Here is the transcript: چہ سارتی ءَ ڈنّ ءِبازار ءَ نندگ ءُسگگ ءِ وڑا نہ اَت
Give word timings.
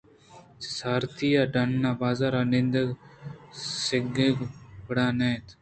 چہ 0.61 0.69
سارتی 0.77 1.29
ءَ 1.41 1.51
ڈنّ 1.53 1.73
ءِبازار 1.91 2.33
ءَ 2.39 2.49
نندگ 2.51 2.87
ءُسگگ 2.95 4.17
ءِ 4.27 4.37
وڑا 4.85 5.07
نہ 5.17 5.27
اَت 5.33 5.45